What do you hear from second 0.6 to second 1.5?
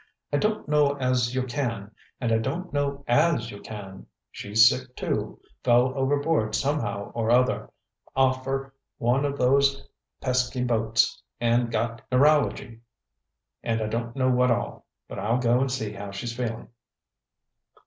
know as you